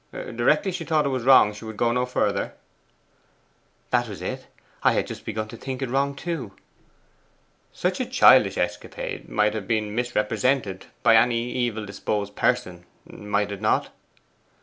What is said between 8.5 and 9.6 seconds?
escapade might